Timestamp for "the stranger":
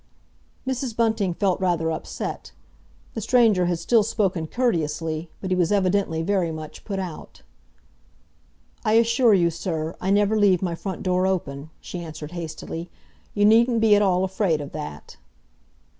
3.13-3.67